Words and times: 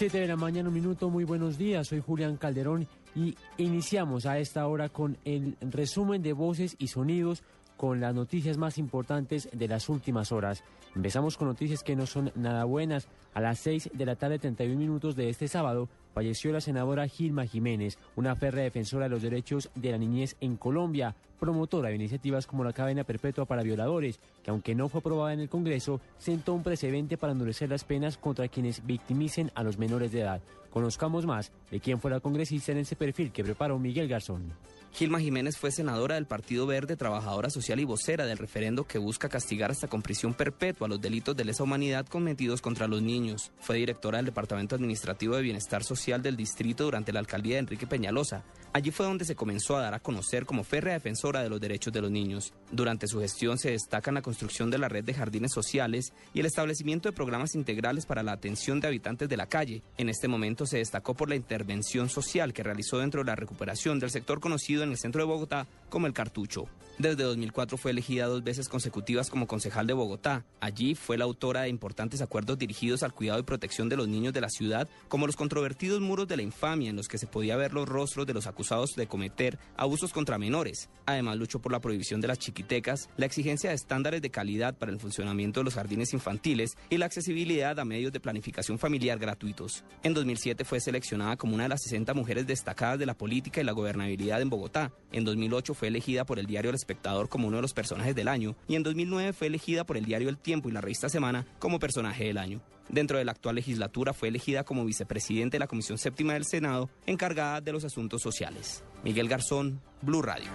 7 0.00 0.18
de 0.18 0.28
la 0.28 0.36
mañana, 0.36 0.70
un 0.70 0.74
minuto, 0.74 1.10
muy 1.10 1.24
buenos 1.24 1.58
días. 1.58 1.88
Soy 1.88 2.00
Julián 2.00 2.38
Calderón 2.38 2.88
y 3.14 3.36
iniciamos 3.58 4.24
a 4.24 4.38
esta 4.38 4.66
hora 4.66 4.88
con 4.88 5.18
el 5.26 5.58
resumen 5.60 6.22
de 6.22 6.32
voces 6.32 6.74
y 6.78 6.88
sonidos 6.88 7.42
con 7.76 8.00
las 8.00 8.14
noticias 8.14 8.56
más 8.56 8.78
importantes 8.78 9.50
de 9.52 9.68
las 9.68 9.90
últimas 9.90 10.32
horas. 10.32 10.64
Empezamos 10.96 11.36
con 11.36 11.48
noticias 11.48 11.82
que 11.82 11.96
no 11.96 12.06
son 12.06 12.32
nada 12.34 12.64
buenas. 12.64 13.08
A 13.34 13.40
las 13.40 13.60
6 13.60 13.90
de 13.94 14.06
la 14.06 14.16
tarde, 14.16 14.38
31 14.38 14.78
minutos 14.78 15.14
de 15.14 15.28
este 15.28 15.46
sábado, 15.46 15.88
falleció 16.14 16.52
la 16.52 16.60
senadora 16.60 17.06
Gilma 17.06 17.46
Jiménez, 17.46 17.98
una 18.16 18.34
férrea 18.34 18.64
defensora 18.64 19.04
de 19.04 19.10
los 19.10 19.22
derechos 19.22 19.70
de 19.74 19.92
la 19.92 19.98
niñez 19.98 20.36
en 20.40 20.56
Colombia, 20.56 21.14
promotora 21.38 21.88
de 21.88 21.94
iniciativas 21.94 22.46
como 22.46 22.64
la 22.64 22.72
cadena 22.72 23.04
perpetua 23.04 23.46
para 23.46 23.62
violadores, 23.62 24.18
que 24.42 24.50
aunque 24.50 24.74
no 24.74 24.88
fue 24.88 24.98
aprobada 25.00 25.32
en 25.32 25.40
el 25.40 25.48
Congreso, 25.48 26.00
sentó 26.18 26.54
un 26.54 26.62
precedente 26.62 27.16
para 27.16 27.32
endurecer 27.32 27.70
las 27.70 27.84
penas 27.84 28.18
contra 28.18 28.48
quienes 28.48 28.84
victimicen 28.84 29.50
a 29.54 29.62
los 29.62 29.78
menores 29.78 30.12
de 30.12 30.20
edad. 30.20 30.42
Conozcamos 30.70 31.26
más 31.26 31.50
de 31.70 31.80
quién 31.80 32.00
fue 32.00 32.12
la 32.12 32.20
congresista 32.20 32.70
en 32.70 32.78
ese 32.78 32.94
perfil 32.94 33.32
que 33.32 33.42
preparó 33.42 33.78
Miguel 33.78 34.06
Garzón. 34.06 34.52
Gilma 34.92 35.20
Jiménez 35.20 35.56
fue 35.56 35.70
senadora 35.70 36.16
del 36.16 36.26
Partido 36.26 36.66
Verde, 36.66 36.96
trabajadora 36.96 37.50
social 37.50 37.80
y 37.80 37.84
vocera 37.84 38.26
del 38.26 38.38
referendo 38.38 38.84
que 38.84 38.98
busca 38.98 39.28
castigar 39.28 39.70
hasta 39.70 39.88
con 39.88 40.02
prisión 40.02 40.34
perpetua 40.34 40.88
los 40.88 41.00
delitos 41.00 41.36
de 41.36 41.44
lesa 41.44 41.62
humanidad 41.62 42.06
cometidos 42.06 42.60
contra 42.60 42.88
los 42.88 43.00
niños. 43.00 43.19
Fue 43.60 43.76
directora 43.76 44.18
del 44.18 44.26
Departamento 44.26 44.74
Administrativo 44.74 45.36
de 45.36 45.42
Bienestar 45.42 45.84
Social 45.84 46.22
del 46.22 46.36
distrito 46.36 46.84
durante 46.84 47.12
la 47.12 47.20
alcaldía 47.20 47.56
de 47.56 47.60
Enrique 47.60 47.86
Peñalosa. 47.86 48.44
Allí 48.72 48.90
fue 48.90 49.04
donde 49.04 49.24
se 49.24 49.34
comenzó 49.34 49.76
a 49.76 49.82
dar 49.82 49.94
a 49.94 50.00
conocer 50.00 50.46
como 50.46 50.64
férrea 50.64 50.94
defensora 50.94 51.42
de 51.42 51.50
los 51.50 51.60
derechos 51.60 51.92
de 51.92 52.00
los 52.00 52.10
niños. 52.10 52.54
Durante 52.70 53.08
su 53.08 53.20
gestión 53.20 53.58
se 53.58 53.72
destacan 53.72 54.14
la 54.14 54.22
construcción 54.22 54.70
de 54.70 54.78
la 54.78 54.88
red 54.88 55.04
de 55.04 55.12
jardines 55.12 55.52
sociales 55.52 56.12
y 56.32 56.40
el 56.40 56.46
establecimiento 56.46 57.08
de 57.08 57.16
programas 57.16 57.54
integrales 57.54 58.06
para 58.06 58.22
la 58.22 58.32
atención 58.32 58.80
de 58.80 58.86
habitantes 58.86 59.28
de 59.28 59.36
la 59.36 59.46
calle. 59.46 59.82
En 59.98 60.08
este 60.08 60.28
momento 60.28 60.66
se 60.66 60.78
destacó 60.78 61.14
por 61.14 61.28
la 61.28 61.34
intervención 61.34 62.08
social 62.08 62.52
que 62.52 62.62
realizó 62.62 62.98
dentro 62.98 63.22
de 63.22 63.26
la 63.26 63.36
recuperación 63.36 63.98
del 63.98 64.10
sector 64.10 64.40
conocido 64.40 64.84
en 64.84 64.92
el 64.92 64.98
centro 64.98 65.20
de 65.20 65.26
Bogotá 65.26 65.66
como 65.88 66.06
el 66.06 66.12
Cartucho. 66.12 66.66
Desde 66.98 67.24
2004 67.24 67.78
fue 67.78 67.92
elegida 67.92 68.26
dos 68.26 68.44
veces 68.44 68.68
consecutivas 68.68 69.30
como 69.30 69.46
concejal 69.46 69.86
de 69.86 69.94
Bogotá. 69.94 70.44
Allí 70.60 70.94
fue 70.94 71.16
la 71.16 71.24
autora 71.24 71.62
de 71.62 71.70
importantes 71.70 72.20
acuerdos 72.20 72.58
dirigidos 72.58 73.02
al 73.02 73.09
cuidado 73.12 73.40
y 73.40 73.44
protección 73.44 73.88
de 73.88 73.96
los 73.96 74.08
niños 74.08 74.32
de 74.32 74.40
la 74.40 74.48
ciudad, 74.48 74.88
como 75.08 75.26
los 75.26 75.36
controvertidos 75.36 76.00
muros 76.00 76.28
de 76.28 76.36
la 76.36 76.42
infamia 76.42 76.90
en 76.90 76.96
los 76.96 77.08
que 77.08 77.18
se 77.18 77.26
podía 77.26 77.56
ver 77.56 77.72
los 77.72 77.88
rostros 77.88 78.26
de 78.26 78.34
los 78.34 78.46
acusados 78.46 78.94
de 78.96 79.06
cometer 79.06 79.58
abusos 79.76 80.12
contra 80.12 80.38
menores. 80.38 80.88
Además 81.06 81.36
luchó 81.36 81.60
por 81.60 81.72
la 81.72 81.80
prohibición 81.80 82.20
de 82.20 82.28
las 82.28 82.38
chiquitecas, 82.38 83.08
la 83.16 83.26
exigencia 83.26 83.70
de 83.70 83.76
estándares 83.76 84.22
de 84.22 84.30
calidad 84.30 84.76
para 84.76 84.92
el 84.92 85.00
funcionamiento 85.00 85.60
de 85.60 85.64
los 85.64 85.74
jardines 85.74 86.12
infantiles 86.12 86.76
y 86.88 86.98
la 86.98 87.06
accesibilidad 87.06 87.78
a 87.78 87.84
medios 87.84 88.12
de 88.12 88.20
planificación 88.20 88.78
familiar 88.78 89.18
gratuitos. 89.18 89.84
En 90.02 90.14
2007 90.14 90.64
fue 90.64 90.80
seleccionada 90.80 91.36
como 91.36 91.54
una 91.54 91.64
de 91.64 91.70
las 91.70 91.82
60 91.82 92.14
mujeres 92.14 92.46
destacadas 92.46 92.98
de 92.98 93.06
la 93.06 93.14
política 93.14 93.60
y 93.60 93.64
la 93.64 93.72
gobernabilidad 93.72 94.40
en 94.40 94.50
Bogotá. 94.50 94.92
En 95.12 95.24
2008 95.24 95.74
fue 95.74 95.88
elegida 95.88 96.24
por 96.24 96.38
el 96.38 96.46
diario 96.46 96.70
El 96.70 96.76
Espectador 96.76 97.28
como 97.28 97.48
uno 97.48 97.56
de 97.56 97.62
los 97.62 97.74
personajes 97.74 98.14
del 98.14 98.28
año 98.28 98.56
y 98.68 98.76
en 98.76 98.82
2009 98.82 99.32
fue 99.32 99.48
elegida 99.48 99.84
por 99.84 99.96
el 99.96 100.04
diario 100.04 100.28
El 100.28 100.38
Tiempo 100.38 100.68
y 100.68 100.72
la 100.72 100.80
revista 100.80 101.08
Semana 101.08 101.46
como 101.58 101.78
personaje 101.78 102.24
del 102.24 102.38
año. 102.38 102.60
Dentro 102.92 103.18
de 103.18 103.24
la 103.24 103.32
actual 103.32 103.54
legislatura 103.54 104.12
fue 104.12 104.28
elegida 104.28 104.64
como 104.64 104.84
vicepresidente 104.84 105.54
de 105.54 105.60
la 105.60 105.68
Comisión 105.68 105.96
Séptima 105.96 106.32
del 106.32 106.44
Senado 106.44 106.90
encargada 107.06 107.60
de 107.60 107.72
los 107.72 107.84
asuntos 107.84 108.20
sociales. 108.20 108.82
Miguel 109.04 109.28
Garzón, 109.28 109.80
Blue 110.02 110.22
Radio. 110.22 110.50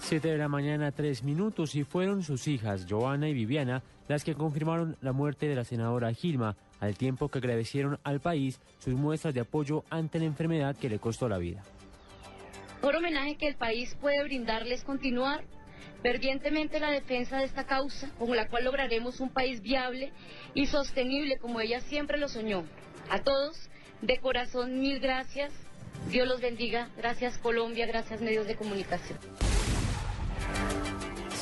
7 0.00 0.28
de 0.28 0.36
la 0.36 0.48
mañana, 0.48 0.92
3 0.92 1.22
minutos, 1.24 1.74
y 1.74 1.84
fueron 1.84 2.22
sus 2.22 2.46
hijas, 2.46 2.84
Joana 2.86 3.30
y 3.30 3.32
Viviana, 3.32 3.82
las 4.08 4.22
que 4.22 4.34
confirmaron 4.34 4.98
la 5.00 5.12
muerte 5.12 5.48
de 5.48 5.54
la 5.54 5.64
senadora 5.64 6.12
Gilma, 6.12 6.56
al 6.80 6.98
tiempo 6.98 7.30
que 7.30 7.38
agradecieron 7.38 7.98
al 8.04 8.20
país 8.20 8.60
sus 8.78 8.92
muestras 8.92 9.32
de 9.32 9.40
apoyo 9.40 9.84
ante 9.88 10.18
la 10.18 10.26
enfermedad 10.26 10.76
que 10.76 10.90
le 10.90 10.98
costó 10.98 11.30
la 11.30 11.38
vida. 11.38 11.62
Por 12.82 12.94
homenaje 12.94 13.36
que 13.38 13.48
el 13.48 13.56
país 13.56 13.96
puede 13.98 14.22
brindarles 14.24 14.84
continuar 14.84 15.46
fervientemente 16.02 16.80
la 16.80 16.90
defensa 16.90 17.38
de 17.38 17.44
esta 17.44 17.64
causa, 17.64 18.10
con 18.18 18.34
la 18.36 18.48
cual 18.48 18.64
lograremos 18.64 19.20
un 19.20 19.30
país 19.30 19.62
viable 19.62 20.12
y 20.54 20.66
sostenible 20.66 21.38
como 21.38 21.60
ella 21.60 21.80
siempre 21.80 22.18
lo 22.18 22.28
soñó. 22.28 22.64
A 23.10 23.22
todos, 23.22 23.70
de 24.02 24.18
corazón, 24.18 24.80
mil 24.80 25.00
gracias. 25.00 25.52
Dios 26.10 26.28
los 26.28 26.40
bendiga. 26.40 26.90
Gracias 26.96 27.38
Colombia, 27.38 27.86
gracias 27.86 28.20
medios 28.20 28.46
de 28.46 28.56
comunicación. 28.56 29.18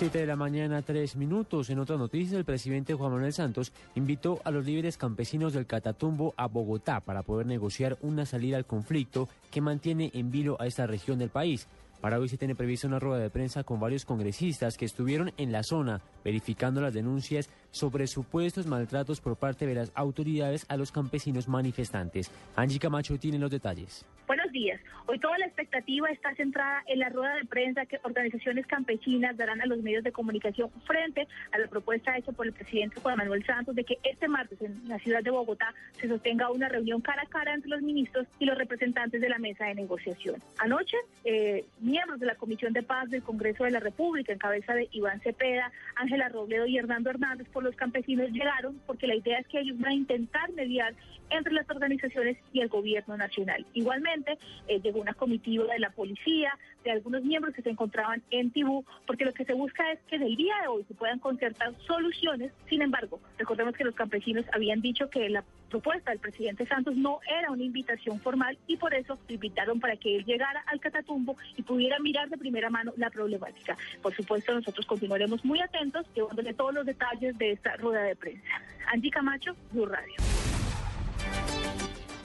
7 0.03 0.19
de 0.19 0.27
la 0.27 0.35
mañana, 0.35 0.83
3 0.83 1.15
minutos. 1.15 1.71
En 1.71 1.79
otra 1.79 1.97
noticia, 1.97 2.37
el 2.37 2.45
presidente 2.45 2.95
Juan 2.95 3.13
Manuel 3.13 3.33
Santos 3.33 3.73
invitó 3.95 4.41
a 4.43 4.51
los 4.51 4.65
líderes 4.65 4.97
campesinos 4.97 5.53
del 5.53 5.67
Catatumbo 5.67 6.35
a 6.37 6.49
Bogotá 6.49 6.99
para 6.99 7.23
poder 7.23 7.47
negociar 7.47 7.97
una 8.01 8.27
salida 8.27 8.57
al 8.57 8.65
conflicto 8.65 9.29
que 9.53 9.61
mantiene 9.61 10.11
en 10.15 10.33
vilo 10.33 10.57
a 10.61 10.67
esta 10.67 10.89
región 10.89 11.21
del 11.21 11.29
país. 11.29 11.69
Para 12.03 12.19
hoy 12.19 12.29
se 12.29 12.37
tiene 12.37 12.57
prevista 12.57 12.89
una 12.89 12.99
rueda 12.99 13.23
de 13.23 13.31
prensa 13.31 13.63
con 13.63 13.79
varios 13.79 14.05
congresistas 14.05 14.77
que 14.77 14.85
estuvieron 14.85 15.33
en 15.37 15.53
la 15.53 15.63
zona 15.63 16.03
verificando 16.25 16.81
las 16.81 16.93
denuncias 16.93 17.49
sobre 17.73 18.07
supuestos 18.07 18.67
maltratos 18.67 19.21
por 19.21 19.37
parte 19.37 19.67
de 19.67 19.75
las 19.75 19.91
autoridades 19.97 20.65
a 20.69 20.77
los 20.77 20.93
campesinos 20.93 21.49
manifestantes. 21.49 22.31
Angie 22.55 22.79
Camacho 22.79 23.19
tiene 23.19 23.39
los 23.39 23.51
detalles. 23.51 24.07
Buenos 24.27 24.53
días. 24.53 24.81
Hoy 25.07 25.19
toda 25.19 25.37
la 25.37 25.47
expectativa 25.47 26.09
está 26.09 26.35
centrada 26.35 26.83
en 26.87 27.01
la 27.01 27.09
rueda 27.09 27.35
de 27.35 27.45
prensa 27.45 27.85
que 27.87 27.99
organizaciones 28.03 28.67
campesinas 28.67 29.37
darán 29.37 29.61
a 29.61 29.67
los 29.67 29.83
medios 29.83 30.05
de 30.05 30.13
comunicación 30.13 30.71
frente 30.87 31.27
a 31.51 31.59
la 31.59 31.67
propuesta 31.67 32.17
hecha 32.17 32.33
por 32.33 32.47
el 32.47 32.53
presidente 32.53 33.01
Juan 33.01 33.19
Manuel 33.19 33.45
Santos 33.45 33.75
de 33.75 33.85
que 33.85 33.99
este 34.05 34.29
martes 34.29 34.63
en 34.63 34.89
la 34.89 34.99
ciudad 35.01 35.23
de 35.23 35.31
Bogotá 35.31 35.75
se 36.01 36.09
sostenga 36.09 36.51
una 36.51 36.69
reunión 36.69 37.01
cara 37.01 37.23
a 37.23 37.27
cara 37.27 37.53
entre 37.53 37.71
los 37.71 37.83
ministros 37.83 38.27
y 38.39 38.45
los 38.45 38.57
representantes 38.57 39.21
de 39.21 39.29
la 39.29 39.39
mesa 39.39 39.67
de 39.67 39.75
negociación. 39.75 40.37
Anoche, 40.59 40.97
eh, 41.25 41.67
miembros 41.81 42.21
de 42.21 42.27
la 42.27 42.37
Comisión 42.37 42.73
de 42.73 42.83
Paz 42.83 43.11
del 43.11 43.23
Congreso 43.23 43.65
de 43.65 43.73
la 43.73 43.81
República, 43.81 44.33
en 44.33 44.39
cabeza 44.39 44.75
de 44.75 44.89
Iván 44.93 45.21
Cepeda, 45.21 45.73
Ángela 45.97 46.29
Robledo 46.29 46.67
y 46.67 46.79
Hernando 46.79 47.11
Hernández, 47.11 47.49
por 47.49 47.62
los 47.63 47.77
campesinos 47.77 48.31
llegaron 48.31 48.81
porque 48.87 49.07
la 49.07 49.15
idea 49.15 49.39
es 49.39 49.47
que 49.49 49.61
ellos 49.61 49.79
van 49.79 49.93
a 49.93 49.95
intentar 49.95 50.53
mediar 50.53 50.95
entre 51.31 51.53
las 51.53 51.69
organizaciones 51.71 52.37
y 52.53 52.61
el 52.61 52.69
gobierno 52.69 53.17
nacional. 53.17 53.67
Igualmente, 53.73 54.39
eh, 54.69 54.81
llegó 54.81 55.01
una 55.01 55.15
comitiva 55.15 55.65
de 55.73 55.79
la 55.79 55.91
policía, 55.91 56.59
de 56.85 56.91
algunos 56.91 57.23
miembros 57.25 57.55
que 57.55 57.63
se 57.63 57.71
encontraban 57.71 58.23
en 58.31 58.51
Tibú, 58.51 58.85
porque 59.07 59.25
lo 59.25 59.33
que 59.33 59.45
se 59.45 59.55
busca 59.55 59.91
es 59.93 60.01
que 60.09 60.19
del 60.19 60.37
día 60.37 60.55
de 60.63 60.69
hoy 60.69 60.85
se 60.87 60.95
puedan 60.95 61.19
concertar 61.19 61.75
soluciones. 61.87 62.53
Sin 62.69 62.83
embargo, 62.83 63.21
recordemos 63.39 63.75
que 63.75 63.85
los 63.85 63.95
campesinos 63.95 64.45
habían 64.53 64.81
dicho 64.81 65.09
que 65.11 65.29
la 65.29 65.45
propuesta 65.71 66.11
del 66.11 66.21
presidente 66.21 66.67
Santos 66.67 66.97
no 66.97 67.21
era 67.39 67.51
una 67.51 67.63
invitación 67.63 68.21
formal 68.21 68.59
y 68.67 68.77
por 68.77 68.93
eso 68.95 69.19
lo 69.27 69.35
invitaron 69.35 69.81
para 69.81 69.97
que 69.97 70.17
él 70.17 70.25
llegara 70.25 70.63
al 70.67 70.81
Catatumbo 70.81 71.37
y 71.57 71.63
pudiera 71.63 71.99
mirar 71.99 72.29
de 72.29 72.37
primera 72.37 72.69
mano 72.69 72.93
la 72.97 73.11
problemática. 73.11 73.77
Por 74.03 74.15
supuesto, 74.15 74.55
nosotros 74.55 74.85
continuaremos 74.87 75.45
muy 75.45 75.61
atentos, 75.61 76.07
llevándole 76.15 76.53
todos 76.53 76.75
los 76.75 76.85
detalles 76.85 77.37
de 77.39 77.53
esta 77.53 77.77
rueda 77.77 78.03
de 78.03 78.17
prensa. 78.17 78.61
Angie 78.93 79.11
Camacho, 79.11 79.57
Blue 79.73 79.87
Radio. 79.87 80.42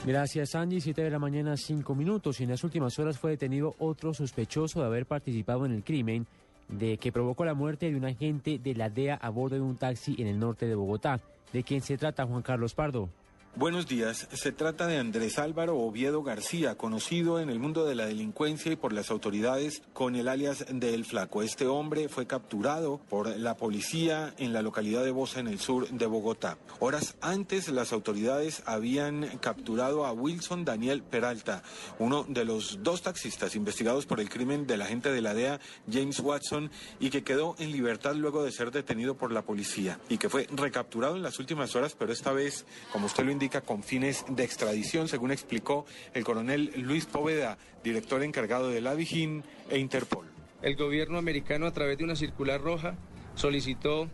Gracias, 0.08 0.54
Angie. 0.54 0.80
7 0.80 1.02
de 1.02 1.10
la 1.10 1.18
mañana, 1.18 1.54
5 1.54 1.94
minutos. 1.94 2.40
Y 2.40 2.44
en 2.44 2.48
las 2.48 2.64
últimas 2.64 2.98
horas 2.98 3.18
fue 3.18 3.32
detenido 3.32 3.74
otro 3.78 4.14
sospechoso 4.14 4.80
de 4.80 4.86
haber 4.86 5.04
participado 5.04 5.66
en 5.66 5.72
el 5.72 5.84
crimen 5.84 6.26
de 6.66 6.96
que 6.96 7.12
provocó 7.12 7.44
la 7.44 7.52
muerte 7.52 7.90
de 7.90 7.96
un 7.98 8.06
agente 8.06 8.58
de 8.58 8.74
la 8.74 8.88
DEA 8.88 9.16
a 9.16 9.28
bordo 9.28 9.56
de 9.56 9.60
un 9.60 9.76
taxi 9.76 10.16
en 10.18 10.26
el 10.26 10.38
norte 10.38 10.64
de 10.64 10.74
Bogotá. 10.74 11.20
¿De 11.52 11.62
quién 11.62 11.82
se 11.82 11.98
trata, 11.98 12.24
Juan 12.24 12.40
Carlos 12.40 12.72
Pardo? 12.72 13.10
Buenos 13.58 13.88
días. 13.88 14.28
Se 14.34 14.52
trata 14.52 14.86
de 14.86 14.98
Andrés 14.98 15.36
Álvaro 15.36 15.76
Oviedo 15.78 16.22
García, 16.22 16.76
conocido 16.76 17.40
en 17.40 17.50
el 17.50 17.58
mundo 17.58 17.84
de 17.86 17.96
la 17.96 18.06
delincuencia 18.06 18.70
y 18.70 18.76
por 18.76 18.92
las 18.92 19.10
autoridades 19.10 19.82
con 19.92 20.14
el 20.14 20.28
alias 20.28 20.66
de 20.70 20.94
El 20.94 21.04
Flaco. 21.04 21.42
Este 21.42 21.66
hombre 21.66 22.08
fue 22.08 22.28
capturado 22.28 23.00
por 23.08 23.36
la 23.36 23.56
policía 23.56 24.32
en 24.38 24.52
la 24.52 24.62
localidad 24.62 25.02
de 25.02 25.10
Bosa, 25.10 25.40
en 25.40 25.48
el 25.48 25.58
sur 25.58 25.88
de 25.88 26.06
Bogotá. 26.06 26.56
Horas 26.78 27.16
antes, 27.20 27.66
las 27.66 27.92
autoridades 27.92 28.62
habían 28.64 29.26
capturado 29.38 30.06
a 30.06 30.12
Wilson 30.12 30.64
Daniel 30.64 31.02
Peralta, 31.02 31.64
uno 31.98 32.24
de 32.28 32.44
los 32.44 32.84
dos 32.84 33.02
taxistas 33.02 33.56
investigados 33.56 34.06
por 34.06 34.20
el 34.20 34.30
crimen 34.30 34.68
del 34.68 34.82
agente 34.82 35.10
de 35.10 35.20
la 35.20 35.34
DEA, 35.34 35.58
James 35.90 36.20
Watson, 36.20 36.70
y 37.00 37.10
que 37.10 37.24
quedó 37.24 37.56
en 37.58 37.72
libertad 37.72 38.14
luego 38.14 38.44
de 38.44 38.52
ser 38.52 38.70
detenido 38.70 39.16
por 39.16 39.32
la 39.32 39.42
policía 39.42 39.98
y 40.08 40.18
que 40.18 40.28
fue 40.28 40.46
recapturado 40.52 41.16
en 41.16 41.24
las 41.24 41.40
últimas 41.40 41.74
horas, 41.74 41.96
pero 41.98 42.12
esta 42.12 42.30
vez, 42.30 42.64
como 42.92 43.06
usted 43.06 43.24
lo 43.24 43.32
indica, 43.32 43.47
con 43.48 43.82
fines 43.82 44.24
de 44.28 44.44
extradición, 44.44 45.08
según 45.08 45.32
explicó 45.32 45.86
el 46.14 46.24
coronel 46.24 46.72
Luis 46.76 47.06
Poveda, 47.06 47.58
director 47.82 48.22
encargado 48.22 48.68
de 48.68 48.80
la 48.80 48.94
Dijín 48.94 49.42
e 49.70 49.78
Interpol. 49.78 50.26
El 50.62 50.76
gobierno 50.76 51.18
americano, 51.18 51.66
a 51.66 51.72
través 51.72 51.98
de 51.98 52.04
una 52.04 52.16
circular 52.16 52.60
roja, 52.60 52.96
solicitó 53.34 54.08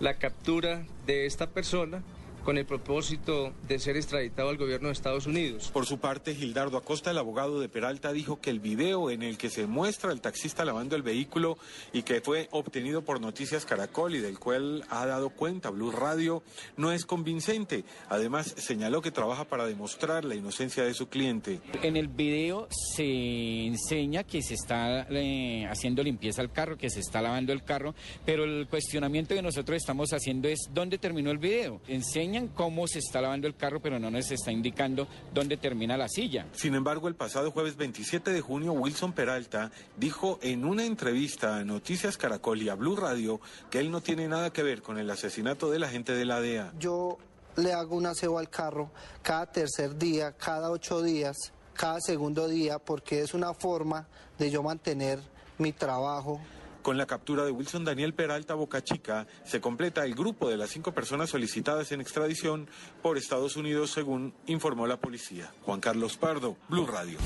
la 0.00 0.14
captura 0.14 0.84
de 1.06 1.26
esta 1.26 1.50
persona 1.50 2.02
con 2.44 2.58
el 2.58 2.66
propósito 2.66 3.52
de 3.66 3.78
ser 3.78 3.96
extraditado 3.96 4.48
al 4.48 4.56
gobierno 4.56 4.88
de 4.88 4.92
Estados 4.92 5.26
Unidos. 5.26 5.70
Por 5.72 5.86
su 5.86 5.98
parte, 5.98 6.34
Gildardo 6.34 6.76
Acosta, 6.76 7.10
el 7.10 7.18
abogado 7.18 7.60
de 7.60 7.68
Peralta, 7.68 8.12
dijo 8.12 8.40
que 8.40 8.50
el 8.50 8.60
video 8.60 9.10
en 9.10 9.22
el 9.22 9.38
que 9.38 9.50
se 9.50 9.66
muestra 9.66 10.10
al 10.10 10.20
taxista 10.20 10.64
lavando 10.64 10.96
el 10.96 11.02
vehículo 11.02 11.58
y 11.92 12.02
que 12.02 12.20
fue 12.20 12.48
obtenido 12.50 13.02
por 13.02 13.20
Noticias 13.20 13.64
Caracol 13.64 14.14
y 14.14 14.20
del 14.20 14.38
cual 14.38 14.84
ha 14.88 15.06
dado 15.06 15.30
cuenta 15.30 15.70
Blue 15.70 15.90
Radio 15.90 16.42
no 16.76 16.92
es 16.92 17.06
convincente. 17.06 17.84
Además, 18.08 18.54
señaló 18.56 19.02
que 19.02 19.10
trabaja 19.10 19.44
para 19.44 19.66
demostrar 19.66 20.24
la 20.24 20.34
inocencia 20.34 20.84
de 20.84 20.94
su 20.94 21.08
cliente. 21.08 21.60
En 21.82 21.96
el 21.96 22.08
video 22.08 22.68
se 22.70 23.66
enseña 23.66 24.24
que 24.24 24.42
se 24.42 24.54
está 24.54 25.06
eh, 25.10 25.66
haciendo 25.66 26.02
limpieza 26.02 26.42
al 26.42 26.52
carro, 26.52 26.76
que 26.76 26.90
se 26.90 27.00
está 27.00 27.20
lavando 27.22 27.52
el 27.52 27.64
carro, 27.64 27.94
pero 28.24 28.44
el 28.44 28.66
cuestionamiento 28.68 29.34
que 29.34 29.42
nosotros 29.42 29.76
estamos 29.76 30.12
haciendo 30.12 30.48
es 30.48 30.70
dónde 30.72 30.98
terminó 30.98 31.30
el 31.30 31.38
video. 31.38 31.80
Enseñan 32.30 32.54
cómo 32.54 32.86
se 32.86 33.00
está 33.00 33.20
lavando 33.20 33.48
el 33.48 33.56
carro, 33.56 33.80
pero 33.82 33.98
no 33.98 34.08
nos 34.08 34.30
está 34.30 34.52
indicando 34.52 35.08
dónde 35.34 35.56
termina 35.56 35.96
la 35.96 36.08
silla. 36.08 36.46
Sin 36.52 36.76
embargo, 36.76 37.08
el 37.08 37.16
pasado 37.16 37.50
jueves 37.50 37.74
27 37.76 38.30
de 38.30 38.40
junio, 38.40 38.72
Wilson 38.72 39.12
Peralta 39.12 39.72
dijo 39.96 40.38
en 40.40 40.64
una 40.64 40.84
entrevista 40.84 41.56
a 41.56 41.64
Noticias 41.64 42.16
Caracol 42.16 42.62
y 42.62 42.68
a 42.68 42.76
Blue 42.76 42.94
Radio 42.94 43.40
que 43.68 43.80
él 43.80 43.90
no 43.90 44.00
tiene 44.00 44.28
nada 44.28 44.52
que 44.52 44.62
ver 44.62 44.80
con 44.80 44.96
el 44.96 45.10
asesinato 45.10 45.72
de 45.72 45.80
la 45.80 45.88
gente 45.88 46.12
de 46.12 46.24
la 46.24 46.40
DEA. 46.40 46.72
Yo 46.78 47.18
le 47.56 47.72
hago 47.72 47.96
un 47.96 48.06
aseo 48.06 48.38
al 48.38 48.48
carro 48.48 48.92
cada 49.22 49.50
tercer 49.50 49.98
día, 49.98 50.30
cada 50.30 50.70
ocho 50.70 51.02
días, 51.02 51.36
cada 51.74 52.00
segundo 52.00 52.46
día, 52.46 52.78
porque 52.78 53.22
es 53.22 53.34
una 53.34 53.54
forma 53.54 54.06
de 54.38 54.52
yo 54.52 54.62
mantener 54.62 55.18
mi 55.58 55.72
trabajo. 55.72 56.40
Con 56.82 56.96
la 56.96 57.06
captura 57.06 57.44
de 57.44 57.50
Wilson 57.50 57.84
Daniel 57.84 58.14
Peralta 58.14 58.54
Boca 58.54 58.82
Chica, 58.82 59.26
se 59.44 59.60
completa 59.60 60.04
el 60.04 60.14
grupo 60.14 60.48
de 60.48 60.56
las 60.56 60.70
cinco 60.70 60.92
personas 60.92 61.30
solicitadas 61.30 61.92
en 61.92 62.00
extradición 62.00 62.68
por 63.02 63.18
Estados 63.18 63.56
Unidos, 63.56 63.90
según 63.90 64.32
informó 64.46 64.86
la 64.86 64.96
policía. 64.98 65.52
Juan 65.62 65.80
Carlos 65.80 66.16
Pardo, 66.16 66.56
Blue 66.68 66.86
Radio. 66.86 67.18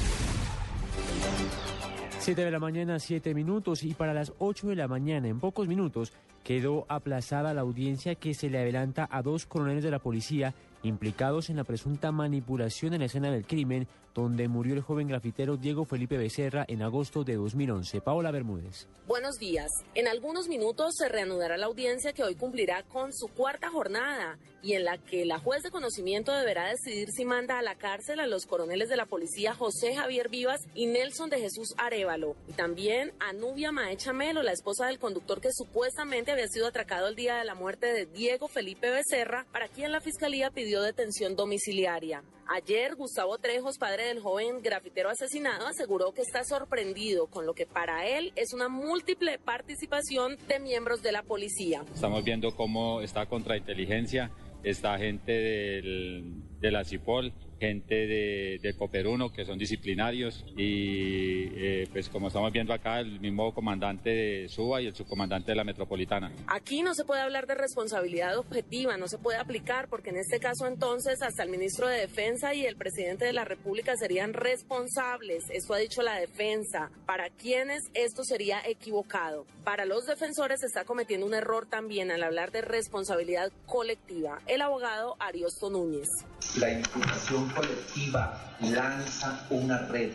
7 2.18 2.44
de 2.44 2.50
la 2.50 2.58
mañana, 2.58 2.98
7 2.98 3.34
minutos 3.34 3.84
y 3.84 3.94
para 3.94 4.14
las 4.14 4.32
8 4.38 4.68
de 4.68 4.76
la 4.76 4.88
mañana, 4.88 5.28
en 5.28 5.38
pocos 5.38 5.68
minutos, 5.68 6.12
quedó 6.42 6.86
aplazada 6.88 7.54
la 7.54 7.60
audiencia 7.60 8.14
que 8.14 8.34
se 8.34 8.50
le 8.50 8.58
adelanta 8.58 9.08
a 9.10 9.22
dos 9.22 9.46
coroneles 9.46 9.84
de 9.84 9.90
la 9.90 9.98
policía 9.98 10.54
implicados 10.84 11.50
en 11.50 11.56
la 11.56 11.64
presunta 11.64 12.12
manipulación 12.12 12.94
en 12.94 13.00
la 13.00 13.06
escena 13.06 13.30
del 13.30 13.46
crimen 13.46 13.88
donde 14.14 14.46
murió 14.48 14.74
el 14.74 14.80
joven 14.80 15.08
grafitero 15.08 15.56
Diego 15.56 15.84
Felipe 15.84 16.16
Becerra 16.16 16.64
en 16.68 16.82
agosto 16.82 17.24
de 17.24 17.34
2011. 17.34 18.00
Paola 18.00 18.30
Bermúdez. 18.30 18.86
Buenos 19.06 19.38
días. 19.38 19.68
En 19.94 20.06
algunos 20.06 20.48
minutos 20.48 20.94
se 20.96 21.08
reanudará 21.08 21.56
la 21.56 21.66
audiencia 21.66 22.12
que 22.12 22.22
hoy 22.22 22.36
cumplirá 22.36 22.84
con 22.84 23.12
su 23.12 23.28
cuarta 23.28 23.70
jornada 23.70 24.38
y 24.64 24.72
en 24.72 24.84
la 24.84 24.96
que 24.96 25.26
la 25.26 25.38
juez 25.38 25.62
de 25.62 25.70
conocimiento 25.70 26.32
deberá 26.32 26.68
decidir 26.68 27.10
si 27.12 27.26
manda 27.26 27.58
a 27.58 27.62
la 27.62 27.74
cárcel 27.74 28.18
a 28.18 28.26
los 28.26 28.46
coroneles 28.46 28.88
de 28.88 28.96
la 28.96 29.04
policía 29.04 29.54
José 29.54 29.94
Javier 29.94 30.30
Vivas 30.30 30.62
y 30.74 30.86
Nelson 30.86 31.28
de 31.28 31.38
Jesús 31.38 31.74
Arevalo. 31.76 32.34
Y 32.48 32.52
también 32.54 33.12
a 33.20 33.34
Nubia 33.34 33.72
Maecha 33.72 34.14
Melo, 34.14 34.42
la 34.42 34.52
esposa 34.52 34.86
del 34.86 34.98
conductor 34.98 35.42
que 35.42 35.52
supuestamente 35.52 36.32
había 36.32 36.48
sido 36.48 36.66
atracado 36.66 37.08
el 37.08 37.14
día 37.14 37.36
de 37.36 37.44
la 37.44 37.54
muerte 37.54 37.92
de 37.92 38.06
Diego 38.06 38.48
Felipe 38.48 38.90
Becerra, 38.90 39.46
para 39.52 39.68
quien 39.68 39.92
la 39.92 40.00
fiscalía 40.00 40.50
pidió 40.50 40.80
detención 40.80 41.36
domiciliaria. 41.36 42.22
Ayer, 42.46 42.94
Gustavo 42.94 43.38
Trejos, 43.38 43.78
padre 43.78 44.06
del 44.06 44.20
joven 44.20 44.60
grafitero 44.62 45.08
asesinado, 45.08 45.66
aseguró 45.66 46.12
que 46.12 46.20
está 46.20 46.44
sorprendido 46.44 47.26
con 47.26 47.46
lo 47.46 47.54
que 47.54 47.66
para 47.66 48.06
él 48.06 48.32
es 48.36 48.52
una 48.52 48.68
múltiple 48.68 49.38
participación 49.38 50.36
de 50.46 50.60
miembros 50.60 51.02
de 51.02 51.12
la 51.12 51.22
policía. 51.22 51.84
Estamos 51.94 52.22
viendo 52.22 52.54
cómo 52.54 53.00
está 53.00 53.26
contrainteligencia, 53.26 54.30
esta 54.62 54.98
gente 54.98 55.32
del, 55.32 56.42
de 56.60 56.70
la 56.70 56.84
CIPOL, 56.84 57.32
gente 57.58 58.06
de, 58.06 58.58
de 58.62 58.74
Coperuno 58.76 59.32
que 59.32 59.44
son 59.44 59.58
disciplinarios 59.58 60.44
y 60.56 61.48
eh, 61.54 61.88
pues 61.92 62.08
como 62.08 62.28
estamos 62.28 62.52
viendo 62.52 62.72
acá 62.72 63.00
el 63.00 63.20
mismo 63.20 63.52
comandante 63.54 64.10
de 64.10 64.48
Suba 64.48 64.80
y 64.80 64.86
el 64.86 64.94
subcomandante 64.94 65.52
de 65.52 65.56
la 65.56 65.64
Metropolitana. 65.64 66.32
Aquí 66.46 66.82
no 66.82 66.94
se 66.94 67.04
puede 67.04 67.20
hablar 67.20 67.46
de 67.46 67.54
responsabilidad 67.54 68.36
objetiva, 68.38 68.96
no 68.96 69.08
se 69.08 69.18
puede 69.18 69.38
aplicar 69.38 69.88
porque 69.88 70.10
en 70.10 70.16
este 70.16 70.38
caso 70.40 70.66
entonces 70.66 71.22
hasta 71.22 71.42
el 71.42 71.50
ministro 71.50 71.88
de 71.88 72.00
Defensa 72.00 72.54
y 72.54 72.66
el 72.66 72.76
presidente 72.76 73.24
de 73.24 73.32
la 73.32 73.44
República 73.44 73.96
serían 73.96 74.32
responsables, 74.32 75.44
esto 75.50 75.74
ha 75.74 75.78
dicho 75.78 76.02
la 76.02 76.18
defensa, 76.18 76.90
para 77.06 77.30
quienes 77.30 77.82
esto 77.94 78.24
sería 78.24 78.60
equivocado. 78.66 79.46
Para 79.64 79.84
los 79.84 80.06
defensores 80.06 80.60
se 80.60 80.66
está 80.66 80.84
cometiendo 80.84 81.26
un 81.26 81.34
error 81.34 81.66
también 81.66 82.10
al 82.10 82.22
hablar 82.22 82.52
de 82.52 82.60
responsabilidad 82.60 83.50
colectiva. 83.66 84.40
El 84.46 84.62
abogado 84.62 85.16
Ariosto 85.18 85.70
Núñez. 85.70 86.08
La 86.56 86.70
imputación 86.70 87.48
colectiva 87.48 88.40
lanza 88.60 89.44
una 89.50 89.78
red, 89.88 90.12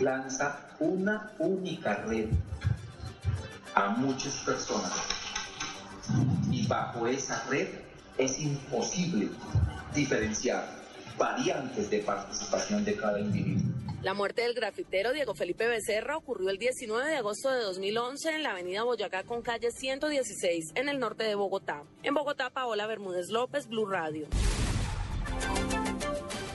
lanza 0.00 0.58
una 0.80 1.32
única 1.38 1.96
red 2.06 2.28
a 3.74 3.90
muchas 3.90 4.32
personas. 4.38 4.92
Y 6.50 6.66
bajo 6.66 7.06
esa 7.06 7.44
red 7.50 7.68
es 8.16 8.38
imposible 8.40 9.28
diferenciar 9.94 10.66
variantes 11.18 11.90
de 11.90 11.98
participación 11.98 12.86
de 12.86 12.96
cada 12.96 13.20
individuo. 13.20 13.70
La 14.02 14.14
muerte 14.14 14.42
del 14.42 14.54
grafitero 14.54 15.12
Diego 15.12 15.34
Felipe 15.34 15.66
Becerra 15.66 16.16
ocurrió 16.16 16.50
el 16.50 16.58
19 16.58 17.08
de 17.08 17.16
agosto 17.16 17.50
de 17.50 17.60
2011 17.60 18.36
en 18.36 18.42
la 18.42 18.50
avenida 18.50 18.82
Boyacá 18.82 19.24
con 19.24 19.42
calle 19.42 19.70
116 19.70 20.72
en 20.74 20.88
el 20.88 20.98
norte 20.98 21.24
de 21.24 21.34
Bogotá. 21.34 21.84
En 22.02 22.14
Bogotá, 22.14 22.50
Paola 22.50 22.86
Bermúdez 22.86 23.30
López, 23.30 23.66
Blue 23.66 23.86
Radio. 23.86 24.26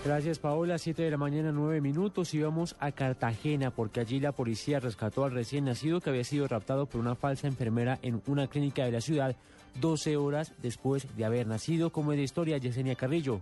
Gracias 0.06 0.40
Paola, 0.40 0.78
7 0.78 1.04
de 1.04 1.12
la 1.12 1.18
mañana, 1.18 1.52
9 1.52 1.82
minutos. 1.82 2.34
Y 2.34 2.42
vamos 2.42 2.76
a 2.80 2.92
Cartagena 2.92 3.72
porque 3.72 4.00
allí 4.00 4.20
la 4.20 4.32
policía 4.32 4.80
rescató 4.80 5.26
al 5.26 5.32
recién 5.32 5.66
nacido 5.66 6.00
que 6.00 6.10
había 6.10 6.24
sido 6.24 6.48
raptado 6.48 6.86
por 6.86 7.02
una 7.02 7.16
falsa 7.16 7.48
enfermera 7.48 8.00
en 8.02 8.22
una 8.26 8.48
clínica 8.48 8.86
de 8.86 8.94
la 8.94 9.02
ciudad 9.02 9.36
12 9.82 10.18
horas 10.18 10.54
después 10.62 11.06
de 11.16 11.26
haber 11.26 11.48
nacido, 11.48 11.92
como 11.92 12.14
es 12.14 12.18
de 12.18 12.24
historia 12.24 12.58
Yesenia 12.58 12.96
Carrillo. 12.96 13.42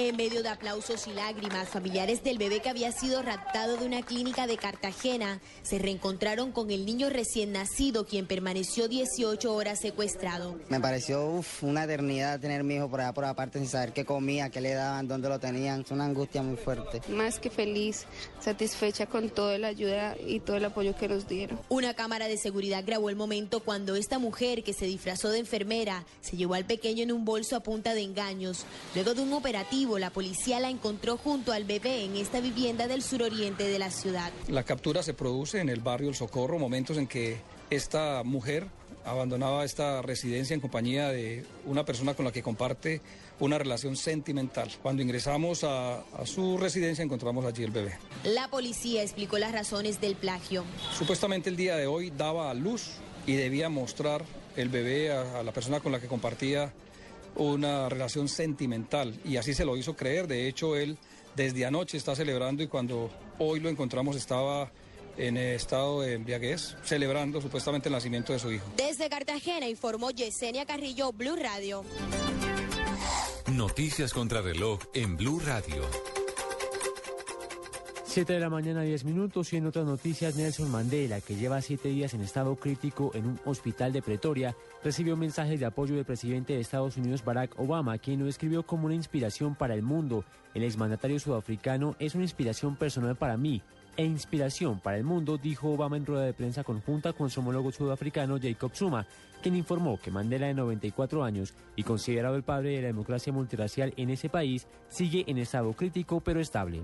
En 0.00 0.16
medio 0.16 0.44
de 0.44 0.48
aplausos 0.48 1.08
y 1.08 1.12
lágrimas, 1.12 1.68
familiares 1.70 2.22
del 2.22 2.38
bebé 2.38 2.60
que 2.60 2.68
había 2.68 2.92
sido 2.92 3.20
raptado 3.20 3.76
de 3.78 3.84
una 3.84 4.02
clínica 4.02 4.46
de 4.46 4.56
Cartagena 4.56 5.40
se 5.62 5.80
reencontraron 5.80 6.52
con 6.52 6.70
el 6.70 6.86
niño 6.86 7.10
recién 7.10 7.50
nacido, 7.50 8.06
quien 8.06 8.28
permaneció 8.28 8.86
18 8.86 9.52
horas 9.52 9.80
secuestrado. 9.80 10.56
Me 10.68 10.78
pareció 10.78 11.26
uf, 11.26 11.64
una 11.64 11.82
eternidad 11.82 12.38
tener 12.38 12.62
mi 12.62 12.76
hijo 12.76 12.88
por 12.88 13.00
allá 13.00 13.12
por 13.12 13.24
aparte 13.24 13.58
sin 13.58 13.66
saber 13.66 13.92
qué 13.92 14.04
comía, 14.04 14.50
qué 14.50 14.60
le 14.60 14.72
daban, 14.72 15.08
dónde 15.08 15.28
lo 15.28 15.40
tenían. 15.40 15.80
Es 15.80 15.90
una 15.90 16.04
angustia 16.04 16.44
muy 16.44 16.56
fuerte. 16.56 17.02
Más 17.08 17.40
que 17.40 17.50
feliz, 17.50 18.06
satisfecha 18.38 19.06
con 19.06 19.30
toda 19.30 19.58
la 19.58 19.66
ayuda 19.66 20.16
y 20.24 20.38
todo 20.38 20.58
el 20.58 20.64
apoyo 20.64 20.94
que 20.94 21.08
nos 21.08 21.26
dieron. 21.26 21.58
Una 21.70 21.94
cámara 21.94 22.28
de 22.28 22.36
seguridad 22.36 22.84
grabó 22.86 23.10
el 23.10 23.16
momento 23.16 23.64
cuando 23.64 23.96
esta 23.96 24.20
mujer 24.20 24.62
que 24.62 24.74
se 24.74 24.86
disfrazó 24.86 25.30
de 25.30 25.40
enfermera 25.40 26.04
se 26.20 26.36
llevó 26.36 26.54
al 26.54 26.66
pequeño 26.66 27.02
en 27.02 27.10
un 27.10 27.24
bolso 27.24 27.56
a 27.56 27.64
punta 27.64 27.94
de 27.94 28.02
engaños. 28.02 28.64
Luego 28.94 29.14
de 29.14 29.22
un 29.22 29.32
operativo, 29.32 29.87
la 29.96 30.10
policía 30.10 30.60
la 30.60 30.68
encontró 30.68 31.16
junto 31.16 31.52
al 31.52 31.64
bebé 31.64 32.04
en 32.04 32.16
esta 32.16 32.40
vivienda 32.40 32.88
del 32.88 33.02
suroriente 33.02 33.66
de 33.66 33.78
la 33.78 33.90
ciudad. 33.90 34.30
La 34.48 34.64
captura 34.64 35.02
se 35.02 35.14
produce 35.14 35.60
en 35.60 35.70
el 35.70 35.80
barrio 35.80 36.10
El 36.10 36.14
Socorro, 36.14 36.58
momentos 36.58 36.98
en 36.98 37.06
que 37.06 37.38
esta 37.70 38.22
mujer 38.24 38.66
abandonaba 39.04 39.64
esta 39.64 40.02
residencia 40.02 40.54
en 40.54 40.60
compañía 40.60 41.08
de 41.08 41.44
una 41.64 41.84
persona 41.84 42.14
con 42.14 42.24
la 42.24 42.32
que 42.32 42.42
comparte 42.42 43.00
una 43.40 43.58
relación 43.58 43.96
sentimental. 43.96 44.70
Cuando 44.82 45.02
ingresamos 45.02 45.64
a, 45.64 46.00
a, 46.00 46.26
su 46.26 46.58
residencia 46.58 47.04
encontramos 47.04 47.44
allí 47.44 47.62
el 47.62 47.70
bebé. 47.70 47.96
La 48.24 48.48
policía 48.48 49.02
explicó 49.02 49.38
las 49.38 49.52
razones 49.52 50.00
del 50.00 50.16
plagio. 50.16 50.64
Supuestamente 50.96 51.48
el 51.48 51.56
día 51.56 51.76
de 51.76 51.86
hoy 51.86 52.10
daba 52.10 52.50
a 52.50 52.54
luz 52.54 52.96
y 53.26 53.34
debía 53.34 53.68
mostrar 53.68 54.24
el 54.56 54.68
bebé 54.68 55.12
a, 55.12 55.38
a 55.38 55.42
la 55.42 55.52
persona 55.52 55.80
con 55.80 55.92
la 55.92 56.00
que 56.00 56.08
compartía 56.08 56.72
una 57.38 57.88
relación 57.88 58.28
sentimental 58.28 59.18
y 59.24 59.36
así 59.36 59.54
se 59.54 59.64
lo 59.64 59.76
hizo 59.76 59.96
creer. 59.96 60.26
De 60.26 60.48
hecho, 60.48 60.76
él 60.76 60.98
desde 61.36 61.64
anoche 61.64 61.96
está 61.96 62.14
celebrando 62.14 62.62
y 62.62 62.66
cuando 62.66 63.10
hoy 63.38 63.60
lo 63.60 63.68
encontramos 63.68 64.16
estaba 64.16 64.70
en 65.16 65.36
estado 65.36 66.02
de 66.02 66.14
embriaguez, 66.14 66.76
celebrando 66.84 67.40
supuestamente 67.40 67.88
el 67.88 67.94
nacimiento 67.94 68.32
de 68.32 68.38
su 68.38 68.52
hijo. 68.52 68.64
Desde 68.76 69.08
Cartagena 69.08 69.68
informó 69.68 70.10
Yesenia 70.10 70.64
Carrillo, 70.64 71.12
Blue 71.12 71.36
Radio. 71.36 71.84
Noticias 73.52 74.12
contra 74.12 74.42
reloj 74.42 74.80
en 74.94 75.16
Blue 75.16 75.40
Radio. 75.40 75.82
7 78.18 78.32
de 78.32 78.40
la 78.40 78.50
mañana, 78.50 78.82
10 78.82 79.04
minutos. 79.04 79.52
Y 79.52 79.58
en 79.58 79.66
otras 79.66 79.86
noticias, 79.86 80.34
Nelson 80.34 80.72
Mandela, 80.72 81.20
que 81.20 81.36
lleva 81.36 81.62
siete 81.62 81.88
días 81.90 82.14
en 82.14 82.20
estado 82.22 82.56
crítico 82.56 83.12
en 83.14 83.26
un 83.26 83.40
hospital 83.44 83.92
de 83.92 84.02
Pretoria, 84.02 84.56
recibió 84.82 85.16
mensajes 85.16 85.60
de 85.60 85.66
apoyo 85.66 85.94
del 85.94 86.04
presidente 86.04 86.52
de 86.52 86.58
Estados 86.58 86.96
Unidos, 86.96 87.24
Barack 87.24 87.56
Obama, 87.60 87.96
quien 87.98 88.18
lo 88.18 88.26
describió 88.26 88.64
como 88.64 88.86
una 88.86 88.96
inspiración 88.96 89.54
para 89.54 89.74
el 89.74 89.82
mundo. 89.82 90.24
El 90.52 90.64
exmandatario 90.64 91.20
sudafricano 91.20 91.94
es 92.00 92.16
una 92.16 92.24
inspiración 92.24 92.74
personal 92.74 93.14
para 93.14 93.36
mí. 93.36 93.62
e 93.96 94.04
inspiración 94.04 94.80
para 94.80 94.96
el 94.96 95.04
mundo, 95.04 95.38
dijo 95.38 95.70
Obama 95.70 95.96
en 95.96 96.06
rueda 96.06 96.24
de 96.24 96.32
prensa 96.32 96.64
conjunta 96.64 97.12
con 97.12 97.30
su 97.30 97.38
homólogo 97.38 97.70
sudafricano 97.70 98.40
Jacob 98.42 98.72
Zuma, 98.74 99.06
quien 99.42 99.54
informó 99.54 99.96
que 99.96 100.10
Mandela, 100.10 100.48
de 100.48 100.54
94 100.54 101.22
años 101.22 101.54
y 101.76 101.84
considerado 101.84 102.34
el 102.34 102.42
padre 102.42 102.70
de 102.70 102.82
la 102.82 102.88
democracia 102.88 103.32
multiracial 103.32 103.94
en 103.96 104.10
ese 104.10 104.28
país, 104.28 104.66
sigue 104.88 105.24
en 105.28 105.38
estado 105.38 105.72
crítico 105.72 106.20
pero 106.20 106.40
estable. 106.40 106.82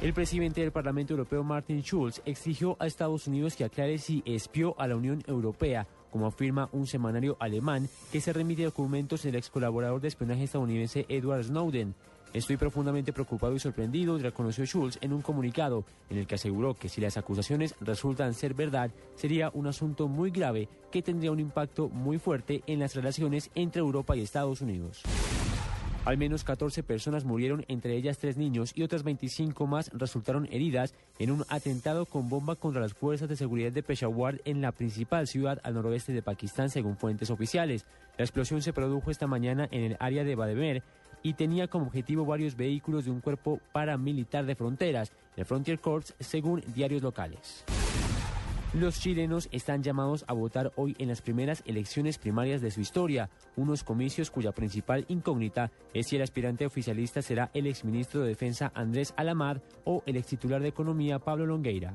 El 0.00 0.14
presidente 0.14 0.62
del 0.62 0.72
Parlamento 0.72 1.12
Europeo, 1.12 1.44
Martin 1.44 1.82
Schulz, 1.82 2.22
exigió 2.24 2.74
a 2.78 2.86
Estados 2.86 3.26
Unidos 3.26 3.54
que 3.54 3.64
aclare 3.64 3.98
si 3.98 4.22
espió 4.24 4.74
a 4.80 4.88
la 4.88 4.96
Unión 4.96 5.22
Europea, 5.26 5.86
como 6.10 6.26
afirma 6.26 6.70
un 6.72 6.86
semanario 6.86 7.36
alemán 7.38 7.86
que 8.10 8.22
se 8.22 8.32
remite 8.32 8.64
documentos 8.64 9.22
del 9.22 9.34
ex 9.34 9.50
colaborador 9.50 10.00
de 10.00 10.08
espionaje 10.08 10.44
estadounidense 10.44 11.04
Edward 11.10 11.44
Snowden. 11.44 11.94
Estoy 12.32 12.56
profundamente 12.56 13.12
preocupado 13.12 13.54
y 13.54 13.58
sorprendido, 13.58 14.16
reconoció 14.16 14.64
Schulz 14.64 14.96
en 15.02 15.12
un 15.12 15.20
comunicado 15.20 15.84
en 16.08 16.16
el 16.16 16.26
que 16.26 16.36
aseguró 16.36 16.72
que 16.72 16.88
si 16.88 17.02
las 17.02 17.18
acusaciones 17.18 17.74
resultan 17.82 18.32
ser 18.32 18.54
verdad, 18.54 18.90
sería 19.16 19.50
un 19.52 19.66
asunto 19.66 20.08
muy 20.08 20.30
grave 20.30 20.70
que 20.90 21.02
tendría 21.02 21.30
un 21.30 21.40
impacto 21.40 21.90
muy 21.90 22.18
fuerte 22.18 22.62
en 22.66 22.78
las 22.78 22.94
relaciones 22.94 23.50
entre 23.54 23.80
Europa 23.80 24.16
y 24.16 24.22
Estados 24.22 24.62
Unidos. 24.62 25.02
Al 26.06 26.16
menos 26.16 26.44
14 26.44 26.82
personas 26.82 27.26
murieron, 27.26 27.64
entre 27.68 27.94
ellas 27.94 28.16
tres 28.16 28.38
niños, 28.38 28.72
y 28.74 28.82
otras 28.82 29.02
25 29.02 29.66
más 29.66 29.90
resultaron 29.92 30.48
heridas 30.50 30.94
en 31.18 31.30
un 31.30 31.44
atentado 31.50 32.06
con 32.06 32.30
bomba 32.30 32.56
contra 32.56 32.80
las 32.80 32.94
fuerzas 32.94 33.28
de 33.28 33.36
seguridad 33.36 33.70
de 33.70 33.82
Peshawar 33.82 34.40
en 34.46 34.62
la 34.62 34.72
principal 34.72 35.26
ciudad 35.26 35.60
al 35.62 35.74
noroeste 35.74 36.14
de 36.14 36.22
Pakistán, 36.22 36.70
según 36.70 36.96
fuentes 36.96 37.28
oficiales. 37.30 37.84
La 38.16 38.24
explosión 38.24 38.62
se 38.62 38.72
produjo 38.72 39.10
esta 39.10 39.26
mañana 39.26 39.68
en 39.70 39.82
el 39.82 39.96
área 40.00 40.24
de 40.24 40.36
Bademer 40.36 40.82
y 41.22 41.34
tenía 41.34 41.68
como 41.68 41.86
objetivo 41.86 42.24
varios 42.24 42.56
vehículos 42.56 43.04
de 43.04 43.10
un 43.10 43.20
cuerpo 43.20 43.60
paramilitar 43.72 44.46
de 44.46 44.54
fronteras, 44.54 45.12
el 45.36 45.44
Frontier 45.44 45.80
Corps, 45.80 46.14
según 46.18 46.62
diarios 46.74 47.02
locales. 47.02 47.66
Los 48.72 49.00
chilenos 49.00 49.48
están 49.50 49.82
llamados 49.82 50.24
a 50.28 50.32
votar 50.32 50.72
hoy 50.76 50.94
en 51.00 51.08
las 51.08 51.22
primeras 51.22 51.64
elecciones 51.66 52.18
primarias 52.18 52.60
de 52.60 52.70
su 52.70 52.80
historia, 52.80 53.28
unos 53.56 53.82
comicios 53.82 54.30
cuya 54.30 54.52
principal 54.52 55.06
incógnita 55.08 55.72
es 55.92 56.06
si 56.06 56.14
el 56.14 56.22
aspirante 56.22 56.66
oficialista 56.66 57.20
será 57.20 57.50
el 57.52 57.66
exministro 57.66 58.20
de 58.20 58.28
Defensa 58.28 58.70
Andrés 58.72 59.12
Alamar 59.16 59.60
o 59.84 60.04
el 60.06 60.16
ex 60.16 60.28
titular 60.28 60.62
de 60.62 60.68
Economía 60.68 61.18
Pablo 61.18 61.46
Longueira. 61.46 61.94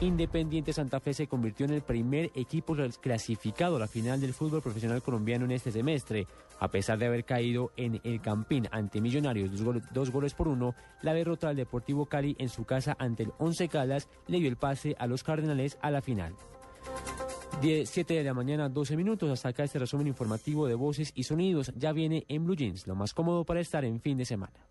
Independiente 0.00 0.72
Santa 0.72 1.00
Fe 1.00 1.12
se 1.12 1.26
convirtió 1.26 1.66
en 1.66 1.72
el 1.72 1.82
primer 1.82 2.30
equipo 2.36 2.76
clasificado 3.00 3.76
a 3.76 3.80
la 3.80 3.88
final 3.88 4.20
del 4.20 4.32
fútbol 4.32 4.62
profesional 4.62 5.02
colombiano 5.02 5.44
en 5.44 5.50
este 5.50 5.72
semestre. 5.72 6.28
A 6.60 6.68
pesar 6.68 6.98
de 6.98 7.06
haber 7.06 7.24
caído 7.24 7.72
en 7.76 8.00
el 8.04 8.20
Campín 8.20 8.68
ante 8.70 9.00
Millonarios 9.00 9.50
dos, 9.92 10.10
goles 10.12 10.34
por 10.34 10.46
uno, 10.46 10.76
la 11.02 11.14
derrota 11.14 11.48
del 11.48 11.56
Deportivo 11.56 12.06
Cali 12.06 12.36
en 12.38 12.48
su 12.48 12.64
casa 12.64 12.96
ante 13.00 13.24
el 13.24 13.32
Once 13.38 13.68
Caldas 13.68 14.08
le 14.28 14.38
dio 14.38 14.48
el 14.48 14.56
pase 14.56 14.94
a 15.00 15.08
los 15.08 15.24
Cardenales 15.24 15.78
a 15.82 15.90
la 15.90 16.00
final. 16.00 16.32
7 17.60 18.14
de 18.14 18.22
la 18.22 18.34
mañana, 18.34 18.68
12 18.68 18.96
minutos. 18.96 19.28
Hasta 19.30 19.48
acá 19.48 19.64
este 19.64 19.80
resumen 19.80 20.06
informativo 20.06 20.68
de 20.68 20.76
voces 20.76 21.10
y 21.16 21.24
sonidos. 21.24 21.72
Ya 21.74 21.90
viene 21.90 22.24
en 22.28 22.44
Blue 22.44 22.54
Jeans, 22.54 22.86
lo 22.86 22.94
más 22.94 23.14
cómodo 23.14 23.44
para 23.44 23.58
estar 23.58 23.84
en 23.84 24.00
fin 24.00 24.16
de 24.16 24.24
semana. 24.24 24.68